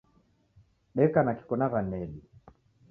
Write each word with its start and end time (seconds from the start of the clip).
Deka 0.95 1.23
na 1.23 1.33
Kiko 1.37 1.55
na 1.57 1.67
wanedu 1.73 2.21